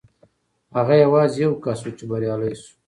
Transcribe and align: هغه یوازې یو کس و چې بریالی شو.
هغه 0.77 0.95
یوازې 1.03 1.37
یو 1.45 1.53
کس 1.63 1.79
و 1.85 1.89
چې 1.97 2.03
بریالی 2.09 2.53
شو. 2.61 2.71